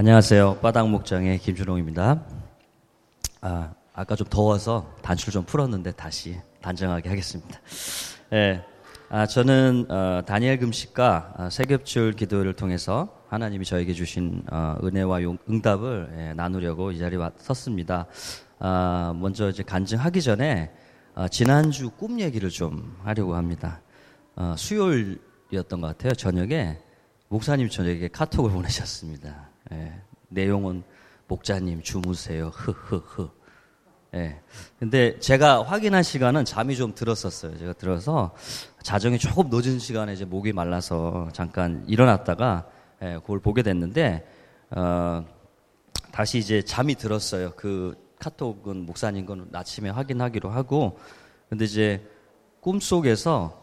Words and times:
안녕하세요. 0.00 0.58
바닥 0.62 0.88
목장의 0.88 1.40
김준홍입니다. 1.40 2.22
아, 3.40 3.74
아까 3.92 4.14
좀 4.14 4.28
더워서 4.28 4.94
단추를 5.02 5.32
좀 5.32 5.44
풀었는데 5.44 5.90
다시 5.90 6.38
단정하게 6.62 7.08
하겠습니다. 7.08 7.58
예. 8.32 8.62
아, 9.08 9.26
저는 9.26 9.86
어, 9.90 10.22
다니엘 10.24 10.60
금식과 10.60 11.34
어, 11.36 11.48
세겹줄 11.50 12.12
기도를 12.12 12.52
통해서 12.52 13.08
하나님이 13.26 13.64
저에게 13.64 13.92
주신 13.92 14.44
어, 14.52 14.76
은혜와 14.84 15.24
용, 15.24 15.36
응답을 15.50 16.14
예, 16.16 16.32
나누려고 16.32 16.92
이 16.92 16.98
자리에 17.00 17.18
섰습니다. 17.38 18.06
아, 18.60 19.12
먼저 19.16 19.48
이제 19.48 19.64
간증하기 19.64 20.22
전에 20.22 20.70
어, 21.16 21.26
지난주 21.26 21.90
꿈 21.90 22.20
얘기를 22.20 22.50
좀 22.50 22.96
하려고 23.02 23.34
합니다. 23.34 23.80
어, 24.36 24.54
수요일이었던 24.56 25.80
것 25.80 25.88
같아요. 25.88 26.12
저녁에 26.12 26.78
목사님 27.30 27.68
저에게 27.68 28.06
카톡을 28.06 28.52
보내셨습니다. 28.54 29.48
예, 29.72 30.00
내용은 30.28 30.82
목자님 31.26 31.82
주무세요. 31.82 32.48
흐흐흐. 32.48 33.28
예. 34.14 34.40
근데 34.78 35.18
제가 35.18 35.62
확인한 35.62 36.02
시간은 36.02 36.44
잠이 36.44 36.76
좀 36.76 36.94
들었었어요. 36.94 37.58
제가 37.58 37.74
들어서 37.74 38.34
자정이 38.82 39.18
조금 39.18 39.50
늦은 39.50 39.78
시간에 39.78 40.14
이제 40.14 40.24
목이 40.24 40.52
말라서 40.52 41.28
잠깐 41.32 41.84
일어났다가 41.86 42.66
예, 43.02 43.14
그걸 43.20 43.40
보게 43.40 43.62
됐는데 43.62 44.26
어, 44.70 45.24
다시 46.10 46.38
이제 46.38 46.62
잠이 46.62 46.94
들었어요. 46.94 47.52
그 47.56 47.94
카톡은 48.18 48.86
목사님 48.86 49.26
건 49.26 49.48
아침에 49.52 49.90
확인하기로 49.90 50.50
하고 50.50 50.98
근데 51.48 51.64
이제 51.64 52.06
꿈속에서 52.60 53.62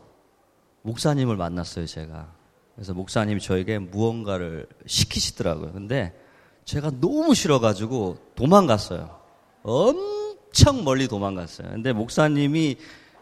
목사님을 0.84 1.36
만났어요, 1.36 1.88
제가. 1.88 2.32
그래서 2.76 2.94
목사님이 2.94 3.40
저에게 3.40 3.80
무언가를 3.80 4.68
시키시더라고요. 4.86 5.72
근데 5.72 6.14
제가 6.66 6.92
너무 7.00 7.34
싫어가지고 7.34 8.18
도망갔어요. 8.36 9.20
엄청 9.64 10.84
멀리 10.84 11.08
도망갔어요. 11.08 11.70
근데 11.70 11.94
목사님이 11.94 12.78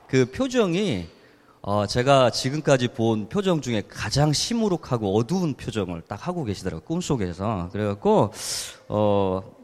그 0.07 0.25
표정이 0.31 1.07
어 1.61 1.85
제가 1.87 2.29
지금까지 2.29 2.89
본 2.89 3.29
표정 3.29 3.61
중에 3.61 3.83
가장 3.87 4.33
시무룩하고 4.33 5.15
어두운 5.15 5.53
표정을 5.53 6.01
딱 6.01 6.27
하고 6.27 6.43
계시더라고요. 6.43 6.85
꿈속에서. 6.85 7.69
그래갖고 7.71 8.31
어 8.89 9.63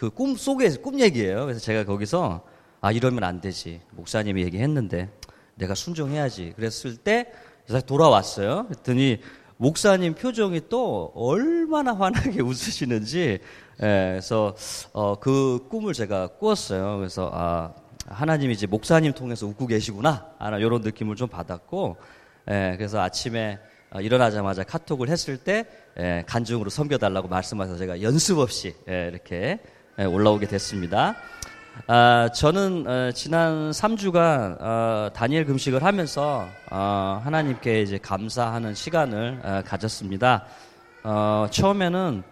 그 0.00 0.08
꿈속에 0.08 0.70
꿈 0.76 0.98
얘기예요. 0.98 1.44
그래서 1.44 1.60
제가 1.60 1.84
거기서 1.84 2.40
아 2.80 2.90
이러면 2.90 3.22
안 3.22 3.42
되지. 3.42 3.82
목사님이 3.90 4.44
얘기했는데 4.44 5.10
내가 5.56 5.74
순종해야지. 5.74 6.54
그랬을 6.56 6.96
때 6.96 7.30
그래서 7.70 7.86
돌아왔어요. 7.86 8.66
그랬더니 8.66 9.20
목사님 9.56 10.16
표정이 10.16 10.62
또 10.68 11.12
얼마나 11.14 11.94
환하게 11.94 12.40
웃으시는지 12.42 13.38
예, 13.82 14.08
그래서 14.10 14.56
어, 14.92 15.20
그 15.20 15.66
꿈을 15.70 15.94
제가 15.94 16.26
꾸었어요. 16.38 16.96
그래서 16.98 17.30
아 17.32 17.72
하나님이 18.08 18.54
이제 18.54 18.66
목사님 18.66 19.12
통해서 19.12 19.46
웃고 19.46 19.68
계시구나 19.68 20.32
하나 20.38 20.58
이런 20.58 20.80
느낌을 20.80 21.14
좀 21.14 21.28
받았고 21.28 21.96
예, 22.50 22.74
그래서 22.76 23.00
아침에 23.00 23.60
어, 23.92 24.00
일어나자마자 24.00 24.64
카톡을 24.64 25.08
했을 25.08 25.36
때 25.36 25.64
예, 26.00 26.24
간증으로 26.26 26.70
섬겨달라고 26.70 27.28
말씀하셔서 27.28 27.78
제가 27.78 28.02
연습 28.02 28.38
없이 28.38 28.74
예, 28.88 29.08
이렇게 29.12 29.60
예, 30.00 30.04
올라오게 30.04 30.48
됐습니다. 30.48 31.14
아, 31.86 32.28
저는 32.34 32.86
어, 32.86 33.12
지난 33.12 33.70
3주간 33.70 34.60
어, 34.60 35.10
다니엘 35.12 35.44
금식을 35.44 35.82
하면서 35.82 36.46
어, 36.70 37.20
하나님께 37.24 37.82
이제 37.82 37.98
감사하는 37.98 38.74
시간을 38.74 39.40
어, 39.42 39.62
가졌습니다. 39.64 40.44
어, 41.04 41.46
처음에는 41.50 42.22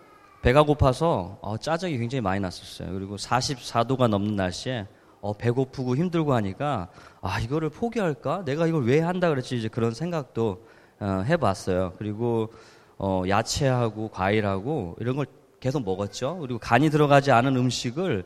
배가 0.42 0.62
고파서 0.62 1.38
어, 1.40 1.56
짜증이 1.56 1.98
굉장히 1.98 2.20
많이 2.20 2.40
났었어요. 2.40 2.92
그리고 2.92 3.16
44도가 3.16 4.08
넘는 4.08 4.36
날씨에 4.36 4.86
어, 5.20 5.32
배고프고 5.32 5.96
힘들고 5.96 6.34
하니까 6.34 6.88
아 7.20 7.40
이거를 7.40 7.70
포기할까? 7.70 8.44
내가 8.44 8.66
이걸 8.66 8.84
왜 8.84 9.00
한다 9.00 9.28
그랬지 9.28 9.56
이제 9.56 9.68
그런 9.68 9.94
생각도 9.94 10.64
어, 11.00 11.24
해봤어요. 11.26 11.94
그리고 11.98 12.52
어, 12.98 13.22
야채하고 13.28 14.10
과일하고 14.10 14.96
이런 15.00 15.16
걸 15.16 15.26
계속 15.60 15.84
먹었죠. 15.84 16.38
그리고 16.38 16.58
간이 16.58 16.90
들어가지 16.90 17.32
않은 17.32 17.56
음식을 17.56 18.24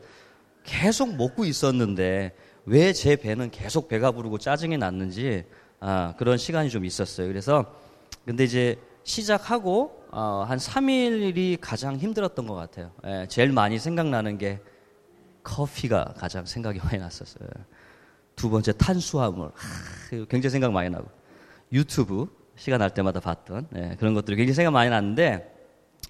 계속 0.65 1.17
먹고 1.17 1.45
있었는데 1.45 2.35
왜 2.65 2.93
제 2.93 3.17
배는 3.17 3.51
계속 3.51 3.89
배가 3.89 4.13
부르고 4.13 4.39
짜증이 4.39 4.79
났는지 4.79 5.45
아, 5.81 6.15
그런 6.17 6.39
시간이 6.39 6.71
좀 6.71 6.85
있었어요. 6.85 7.27
그래서 7.27 7.75
근데 8.25 8.45
이제 8.45 8.79
시작하고 9.03 10.05
어, 10.13 10.45
한 10.47 10.59
3일이 10.59 11.59
가장 11.61 11.97
힘들었던 11.97 12.47
것 12.47 12.55
같아요. 12.55 12.93
예, 13.05 13.27
제일 13.29 13.51
많이 13.53 13.79
생각나는 13.79 14.39
게 14.39 14.61
커피가 15.43 16.15
가장 16.17 16.45
생각이 16.47 16.79
많이 16.79 16.99
났었어요. 16.99 17.49
두 18.37 18.49
번째 18.49 18.73
탄수화물 18.73 19.49
하, 19.49 20.25
굉장히 20.29 20.51
생각 20.51 20.71
많이 20.73 20.89
나고 20.89 21.09
유튜브 21.73 22.29
시간 22.55 22.79
날 22.79 22.91
때마다 22.91 23.19
봤던 23.19 23.67
예, 23.75 23.97
그런 23.99 24.15
것들이 24.15 24.37
굉장히 24.37 24.55
생각 24.55 24.71
많이 24.71 24.89
났는데 24.91 25.53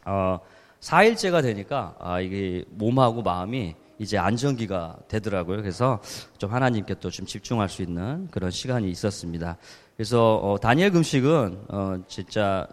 어, 0.05 0.39
4일째가 0.81 1.41
되니까 1.43 1.95
아, 1.99 2.21
이게 2.21 2.65
몸하고 2.69 3.23
마음이 3.23 3.75
이제 4.03 4.19
안정기가 4.19 4.97
되더라고요. 5.09 5.59
그래서 5.59 6.01
좀 6.39 6.53
하나님께 6.53 6.95
또 6.97 7.09
좀 7.09 7.25
집중할 7.27 7.69
수 7.69 7.83
있는 7.83 8.27
그런 8.31 8.51
시간이 8.51 8.91
있었습니다. 8.91 9.59
그래서 9.97 10.37
어, 10.37 10.59
다니엘 10.59 10.91
금식은 10.91 11.67
어, 11.69 12.03
진짜 12.09 12.67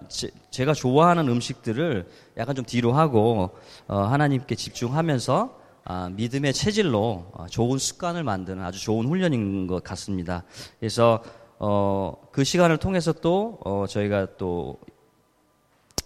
제, 0.50 0.66
가 0.66 0.73
좋아하는 0.73 1.28
음식들을 1.28 2.07
약간 2.38 2.56
좀 2.56 2.66
뒤로 2.66 2.94
하고 2.94 3.51
어, 3.88 3.97
하나님께 4.00 4.56
집중하면서 4.56 5.59
아, 5.84 6.09
믿음의 6.09 6.53
체질로 6.53 7.31
어, 7.34 7.45
좋은 7.47 7.78
습관을 7.78 8.23
만드는 8.23 8.63
아주 8.63 8.81
좋은 8.81 9.07
훈련인 9.07 9.68
것 9.68 9.84
같습니다. 9.84 10.44
그래서 10.79 11.22
어, 11.59 12.13
그 12.31 12.44
시간을 12.44 12.78
통해서 12.78 13.12
또 13.13 13.59
어, 13.66 13.85
저희가 13.88 14.38
또 14.38 14.79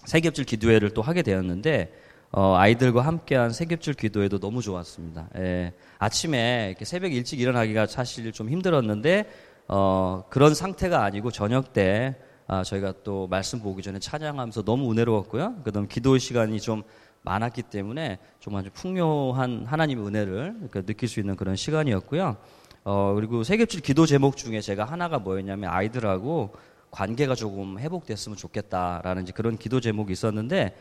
세겹질 0.06 0.46
기도회를 0.46 0.90
또 0.94 1.02
하게 1.02 1.22
되었는데 1.22 1.94
어, 2.36 2.56
아이들과 2.56 3.02
함께한 3.02 3.52
세겹줄 3.52 3.94
기도에도 3.94 4.40
너무 4.40 4.64
좋았습니다. 4.64 5.30
예, 5.38 5.72
아침에 6.00 6.70
이렇게 6.70 6.84
새벽 6.84 7.14
일찍 7.14 7.40
일어나기가 7.40 7.86
사실 7.86 8.32
좀 8.32 8.50
힘들었는데 8.50 9.30
어, 9.68 10.24
그런 10.32 10.56
상태가 10.56 11.04
아니고 11.04 11.30
저녁 11.30 11.74
때 11.74 12.16
아, 12.48 12.64
저희가 12.64 12.96
또 13.04 13.28
말씀 13.28 13.62
보기 13.62 13.84
전에 13.84 14.00
찬양하면서 14.00 14.64
너무 14.64 14.92
은혜로웠고요. 14.92 15.62
그다음 15.64 15.88
기도 15.88 16.18
시간이 16.18 16.60
좀 16.60 16.82
많았기 17.22 17.62
때문에 17.62 18.18
좀 18.40 18.56
아주 18.56 18.72
풍요한 18.74 19.66
하나님의 19.68 20.08
은혜를 20.08 20.56
느낄 20.88 21.08
수 21.08 21.20
있는 21.20 21.36
그런 21.36 21.56
시간이었고요. 21.56 22.38
어, 22.84 23.14
그리고 23.14 23.44
세겹줄 23.44 23.82
기도 23.82 24.08
제목 24.08 24.38
중에 24.38 24.60
제가 24.60 24.86
하나가 24.86 25.20
뭐였냐면 25.20 25.70
아이들하고 25.70 26.56
관계가 26.90 27.36
조금 27.36 27.80
회복됐으면 27.80 28.38
좋겠다라는 28.38 29.26
그런 29.34 29.58
기도 29.58 29.80
제목이 29.80 30.14
있었는데 30.14 30.76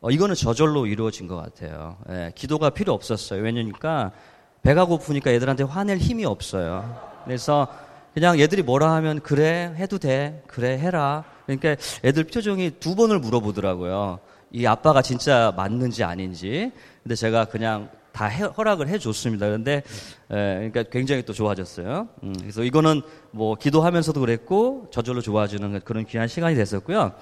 어, 0.00 0.10
이거는 0.10 0.34
저절로 0.34 0.86
이루어진 0.86 1.26
것 1.26 1.36
같아요. 1.36 1.96
예, 2.10 2.32
기도가 2.34 2.70
필요 2.70 2.92
없었어요. 2.92 3.42
왜냐니까 3.42 4.12
배가 4.62 4.84
고프니까 4.84 5.30
애들한테 5.30 5.64
화낼 5.64 5.98
힘이 5.98 6.24
없어요. 6.24 6.98
그래서 7.24 7.68
그냥 8.14 8.38
애들이 8.38 8.62
뭐라 8.62 8.92
하면 8.94 9.20
그래 9.20 9.74
해도 9.76 9.98
돼 9.98 10.42
그래 10.46 10.78
해라. 10.78 11.24
그러니까 11.46 11.76
애들 12.04 12.24
표정이 12.24 12.72
두 12.80 12.94
번을 12.94 13.18
물어보더라고요. 13.20 14.18
이 14.52 14.66
아빠가 14.66 15.02
진짜 15.02 15.52
맞는지 15.56 16.02
아닌지. 16.04 16.72
근데 17.02 17.14
제가 17.14 17.46
그냥 17.46 17.88
다 18.12 18.26
해, 18.26 18.44
허락을 18.44 18.88
해줬습니다. 18.88 19.46
그런데 19.46 19.82
에, 20.30 20.54
그러니까 20.70 20.82
굉장히 20.84 21.22
또 21.24 21.32
좋아졌어요. 21.32 22.08
음, 22.22 22.34
그래서 22.40 22.64
이거는 22.64 23.02
뭐 23.30 23.54
기도하면서도 23.54 24.18
그랬고 24.20 24.88
저절로 24.90 25.20
좋아지는 25.20 25.80
그런 25.84 26.06
귀한 26.06 26.26
시간이 26.26 26.54
됐었고요. 26.54 27.12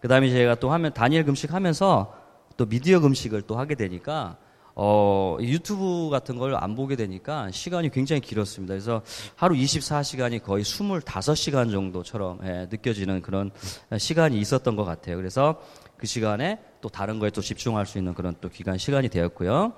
그 0.00 0.08
다음에 0.08 0.30
제가 0.30 0.56
또 0.56 0.70
하면 0.72 0.92
다니엘 0.92 1.24
금식하면서 1.24 2.21
또 2.56 2.66
미디어 2.66 3.00
금식을 3.00 3.42
또 3.42 3.56
하게 3.58 3.74
되니까 3.74 4.36
어, 4.74 5.36
유튜브 5.40 6.08
같은 6.10 6.38
걸 6.38 6.54
안 6.54 6.74
보게 6.76 6.96
되니까 6.96 7.50
시간이 7.50 7.90
굉장히 7.90 8.20
길었습니다. 8.20 8.72
그래서 8.72 9.02
하루 9.36 9.54
24시간이 9.54 10.42
거의 10.42 10.64
25시간 10.64 11.70
정도처럼 11.70 12.38
예, 12.44 12.68
느껴지는 12.70 13.20
그런 13.20 13.50
시간이 13.98 14.38
있었던 14.38 14.76
것 14.76 14.84
같아요. 14.84 15.16
그래서 15.16 15.60
그 15.96 16.06
시간에 16.06 16.58
또 16.80 16.88
다른 16.88 17.18
거에 17.18 17.30
또 17.30 17.40
집중할 17.40 17.86
수 17.86 17.98
있는 17.98 18.14
그런 18.14 18.34
또 18.40 18.48
기간 18.48 18.78
시간이 18.78 19.08
되었고요. 19.08 19.72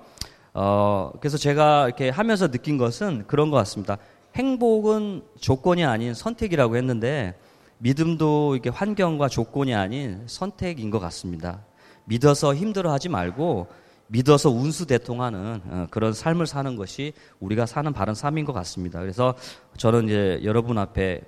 어, 0.53 1.11
그래서 1.19 1.37
제가 1.37 1.87
이렇게 1.87 2.09
하면서 2.09 2.47
느낀 2.49 2.77
것은 2.77 3.25
그런 3.27 3.51
것 3.51 3.57
같습니다. 3.57 3.97
행복은 4.35 5.23
조건이 5.39 5.83
아닌 5.85 6.13
선택이라고 6.13 6.77
했는데 6.77 7.35
믿음도 7.77 8.55
이게 8.55 8.69
환경과 8.69 9.27
조건이 9.27 9.75
아닌 9.75 10.23
선택인 10.27 10.89
것 10.89 10.99
같습니다. 10.99 11.65
믿어서 12.05 12.55
힘들어하지 12.55 13.09
말고 13.09 13.67
믿어서 14.07 14.49
운수대통하는 14.51 15.61
어, 15.65 15.87
그런 15.89 16.13
삶을 16.13 16.45
사는 16.45 16.75
것이 16.75 17.13
우리가 17.39 17.65
사는 17.65 17.91
바른 17.91 18.13
삶인 18.13 18.45
것 18.45 18.53
같습니다. 18.53 18.99
그래서 18.99 19.35
저는 19.77 20.05
이제 20.05 20.39
여러분 20.43 20.77
앞에 20.77 21.21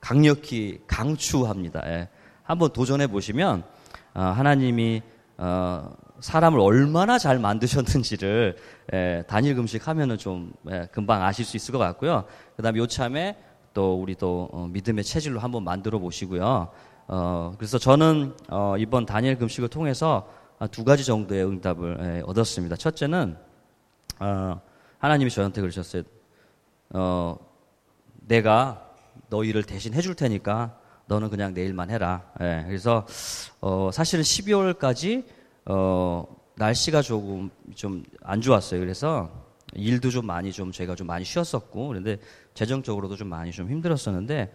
강력히 0.00 0.80
강추합니다. 0.86 1.82
예. 1.86 2.08
한번 2.42 2.72
도전해 2.72 3.06
보시면 3.06 3.64
어, 4.12 4.20
하나님이 4.20 5.02
어, 5.38 5.90
사람을 6.20 6.60
얼마나 6.60 7.18
잘 7.18 7.38
만드셨는지를 7.38 8.56
예, 8.92 9.24
단일 9.26 9.54
금식 9.56 9.88
하면은 9.88 10.18
좀 10.18 10.52
예, 10.70 10.88
금방 10.92 11.22
아실 11.22 11.44
수 11.44 11.56
있을 11.56 11.72
것 11.72 11.78
같고요. 11.78 12.24
그다음에 12.56 12.78
요참에 12.78 13.36
또 13.72 14.00
우리 14.00 14.14
또 14.14 14.48
어, 14.52 14.68
믿음의 14.70 15.04
체질로 15.04 15.40
한번 15.40 15.64
만들어 15.64 15.98
보시고요. 15.98 16.68
어, 17.06 17.52
그래서 17.56 17.78
저는 17.78 18.34
어, 18.48 18.76
이번 18.78 19.06
단일 19.06 19.38
금식을 19.38 19.68
통해서 19.68 20.28
두 20.70 20.84
가지 20.84 21.04
정도의 21.04 21.44
응답을 21.44 21.98
예, 22.00 22.22
얻었습니다. 22.24 22.76
첫째는 22.76 23.36
어, 24.20 24.60
하나님이 24.98 25.30
저한테 25.30 25.60
그러셨어요. 25.60 26.02
어, 26.90 27.36
내가 28.26 28.90
너희를 29.28 29.64
대신 29.64 29.92
해줄 29.94 30.14
테니까 30.14 30.78
너는 31.06 31.28
그냥 31.28 31.52
내일만 31.52 31.90
해라. 31.90 32.30
예, 32.40 32.64
그래서 32.66 33.06
어, 33.60 33.90
사실은 33.92 34.22
12월까지 34.24 35.24
어, 35.66 36.26
날씨가 36.56 37.02
조금 37.02 37.50
좀 37.74 38.04
안 38.22 38.40
좋았어요. 38.40 38.80
그래서 38.80 39.30
일도 39.74 40.10
좀 40.10 40.26
많이 40.26 40.50
좀 40.50 40.72
제가 40.72 40.94
좀 40.94 41.06
많이 41.06 41.24
쉬었었고 41.24 41.88
그런데 41.88 42.18
재정적으로도 42.54 43.16
좀 43.16 43.28
많이 43.28 43.52
좀 43.52 43.70
힘들었었는데 43.70 44.52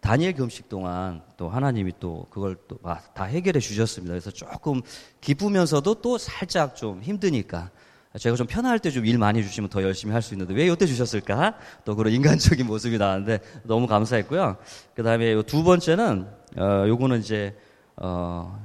다니엘 0.00 0.34
금식 0.34 0.68
동안 0.68 1.22
또 1.36 1.48
하나님이 1.48 1.92
또 2.00 2.26
그걸 2.30 2.56
또 2.68 2.78
다 3.14 3.24
해결해 3.24 3.60
주셨습니다. 3.60 4.12
그래서 4.12 4.30
조금 4.30 4.80
기쁘면서도 5.20 5.94
또 5.96 6.18
살짝 6.18 6.76
좀 6.76 7.02
힘드니까 7.02 7.70
제가 8.18 8.36
좀 8.36 8.46
편할 8.46 8.78
때 8.78 8.90
좀 8.90 9.04
일 9.04 9.18
많이 9.18 9.42
주시면 9.42 9.68
더 9.70 9.82
열심히 9.82 10.12
할 10.12 10.22
수 10.22 10.34
있는데 10.34 10.54
왜 10.54 10.66
이때 10.66 10.86
주셨을까? 10.86 11.54
또 11.84 11.94
그런 11.96 12.12
인간적인 12.12 12.66
모습이 12.66 12.96
나왔는데 12.98 13.40
너무 13.64 13.86
감사했고요. 13.86 14.56
그 14.94 15.02
다음에 15.02 15.42
두 15.42 15.62
번째는 15.64 16.26
어, 16.56 16.84
요거는 16.88 17.20
이제 17.20 17.56
어, 17.96 18.64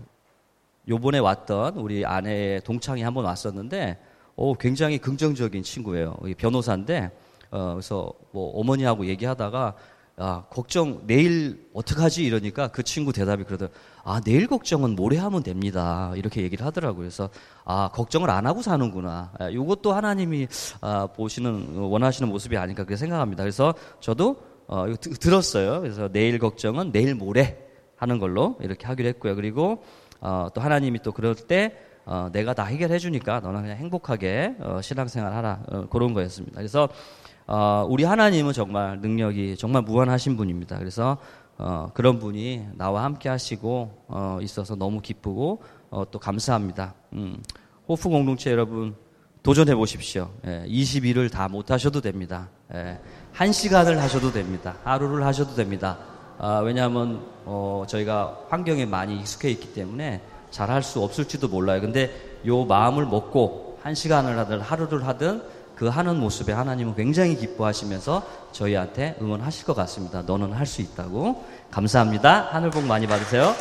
요번에 0.88 1.18
왔던 1.20 1.76
우리 1.78 2.06
아내의 2.06 2.62
동창이 2.62 3.02
한 3.02 3.14
번 3.14 3.26
왔었는데 3.26 3.98
오, 4.36 4.54
굉장히 4.56 4.98
긍정적인 4.98 5.62
친구예요. 5.64 6.16
변호사인데 6.38 7.12
어, 7.52 7.74
그래서 7.74 8.12
뭐 8.32 8.58
어머니하고 8.60 9.06
얘기하다가 9.08 9.76
아, 10.16 10.44
걱정 10.50 11.08
내일 11.08 11.68
어떡하지? 11.74 12.24
이러니까 12.24 12.68
그 12.68 12.84
친구 12.84 13.12
대답이 13.12 13.46
그러더 13.46 13.70
아 14.04 14.22
내일 14.22 14.48
걱정은 14.48 14.96
모레 14.96 15.18
하면 15.18 15.42
됩니다. 15.42 16.14
이렇게 16.16 16.44
얘기를 16.44 16.66
하더라고요. 16.66 17.00
그래서 17.00 17.30
아 17.66 17.90
걱정을 17.92 18.30
안 18.30 18.46
하고 18.46 18.62
사는구나. 18.62 19.32
아, 19.40 19.50
이것도 19.50 19.92
하나님이 19.94 20.48
아, 20.82 21.08
보시는 21.08 21.78
원하시는 21.78 22.30
모습이 22.30 22.58
아닐까 22.58 22.84
그렇게 22.84 22.96
생각합니다. 22.96 23.44
그래서 23.44 23.74
저도 24.02 24.38
어, 24.68 24.88
이거 24.88 24.98
드, 24.98 25.10
들었어요. 25.12 25.82
그래서 25.82 26.10
내일 26.12 26.38
걱정은 26.38 26.92
내일 26.92 27.16
모레 27.16 27.58
하는 27.96 28.20
걸로 28.20 28.56
이렇게 28.62 28.86
하기로 28.86 29.08
했고요. 29.10 29.36
그리고 29.36 29.84
어, 30.22 30.48
또 30.54 30.62
하나님이 30.62 31.02
또 31.02 31.12
그럴 31.12 31.34
때 31.36 31.76
어, 32.06 32.30
내가 32.32 32.54
다 32.54 32.66
해결해 32.66 33.00
주니까 33.00 33.40
너는 33.40 33.62
그냥 33.62 33.78
행복하게 33.78 34.56
어, 34.60 34.80
신앙생활 34.82 35.34
하라 35.34 35.64
어, 35.70 35.88
그런 35.90 36.14
거였습니다. 36.14 36.58
그래서 36.58 36.90
어, 37.48 37.86
우리 37.90 38.04
하나님은 38.04 38.54
정말 38.54 39.00
능력이 39.02 39.58
정말 39.58 39.82
무한하신 39.82 40.38
분입니다. 40.38 40.78
그래서 40.80 41.18
어, 41.58 41.90
그런 41.94 42.20
분이 42.20 42.68
나와 42.76 43.04
함께 43.04 43.30
하시고 43.30 44.06
어, 44.08 44.40
있어서 44.42 44.76
너무 44.76 45.02
기쁘고 45.02 45.62
어, 45.90 46.04
또 46.10 46.20
감사합니다. 46.20 46.94
음, 47.14 47.42
호프 47.88 48.10
공동체 48.10 48.52
여러분 48.52 48.96
도전해 49.44 49.76
보십시오. 49.76 50.30
예, 50.48 50.64
20일을 50.68 51.30
다 51.30 51.50
못 51.50 51.70
하셔도 51.70 52.00
됩니다. 52.02 52.48
예, 52.74 52.98
한 53.34 53.52
시간을 53.52 54.02
하셔도 54.02 54.32
됩니다. 54.32 54.76
하루를 54.86 55.26
하셔도 55.26 55.54
됩니다. 55.54 55.98
아, 56.40 56.60
왜냐하면 56.60 57.26
어, 57.46 57.84
저희가 57.88 58.38
환경에 58.50 58.86
많이 58.86 59.18
익숙해 59.20 59.50
있기 59.52 59.74
때문에 59.74 60.22
잘 60.50 60.70
할 60.70 60.82
수 60.82 61.04
없을지도 61.04 61.48
몰라요. 61.50 61.82
근데 61.82 62.12
요 62.46 62.64
마음을 62.64 63.06
먹고 63.06 63.80
한 63.84 63.94
시간을 63.96 64.38
하든 64.40 64.62
하루를 64.62 65.06
하든 65.08 65.44
그 65.84 65.90
하는 65.90 66.18
모습에 66.18 66.54
하나님은 66.54 66.96
굉장히 66.96 67.36
기뻐하시면서 67.36 68.26
저희한테 68.54 69.18
응원하실 69.22 69.66
것 69.66 69.74
같습니다. 69.74 70.22
너는 70.22 70.54
할 70.54 70.66
수 70.66 70.82
있다고. 70.82 71.44
감사합니다. 71.72 72.48
하늘 72.52 72.70
복 72.70 72.86
많이 72.86 73.06
받으세요. 73.06 73.54